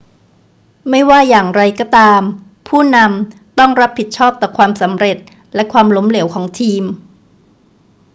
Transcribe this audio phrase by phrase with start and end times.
[0.89, 2.21] ไม่ว่าจะอย่างไรก็ตาม
[2.69, 5.17] ผู้นำต้องรับผิดชอบต่อความสำเร็จ
[5.55, 6.83] และความล้มเหลวของทีม